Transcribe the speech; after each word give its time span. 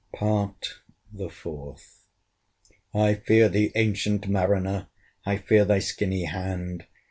PART 0.15 0.79
THE 1.13 1.29
FOURTH. 1.29 2.07
"I 2.91 3.13
fear 3.13 3.49
thee, 3.49 3.71
ancient 3.75 4.27
Mariner! 4.27 4.87
I 5.27 5.37
fear 5.37 5.63
thy 5.63 5.77
skinny 5.77 6.23
hand! 6.23 6.87